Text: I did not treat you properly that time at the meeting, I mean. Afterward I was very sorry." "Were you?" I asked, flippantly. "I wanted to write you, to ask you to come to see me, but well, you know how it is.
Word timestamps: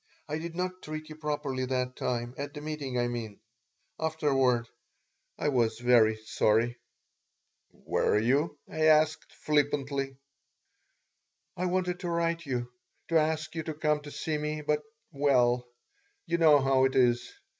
I 0.27 0.39
did 0.39 0.55
not 0.55 0.81
treat 0.81 1.09
you 1.09 1.15
properly 1.15 1.63
that 1.65 1.95
time 1.95 2.33
at 2.35 2.55
the 2.55 2.61
meeting, 2.61 2.97
I 2.97 3.07
mean. 3.07 3.39
Afterward 3.99 4.67
I 5.37 5.49
was 5.49 5.77
very 5.77 6.15
sorry." 6.25 6.79
"Were 7.71 8.17
you?" 8.17 8.57
I 8.67 8.85
asked, 8.85 9.31
flippantly. 9.31 10.17
"I 11.55 11.67
wanted 11.67 11.99
to 11.99 12.09
write 12.09 12.47
you, 12.47 12.71
to 13.09 13.19
ask 13.19 13.53
you 13.53 13.61
to 13.61 13.75
come 13.75 13.99
to 13.99 14.09
see 14.09 14.39
me, 14.39 14.61
but 14.61 14.81
well, 15.11 15.67
you 16.25 16.39
know 16.39 16.57
how 16.59 16.85
it 16.85 16.95
is. 16.95 17.31